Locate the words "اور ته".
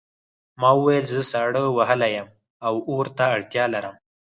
2.89-3.23